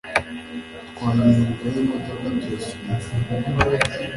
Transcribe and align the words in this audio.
Twageze 0.91 1.37
inyuma 1.43 1.73
yimodoka 1.73 2.27
turasunika 2.41 3.09